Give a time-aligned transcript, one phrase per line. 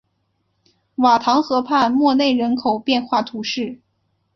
[0.95, 3.79] 瓦唐河畔默内人口变化图示